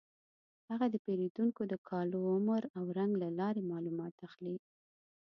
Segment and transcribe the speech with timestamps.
[0.69, 4.55] هغه د پیریدونکو د کالو، عمر او رنګ له لارې معلومات اخلي.